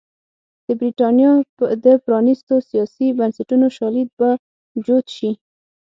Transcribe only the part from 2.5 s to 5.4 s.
سیاسي بنسټونو شالید به جوت شي.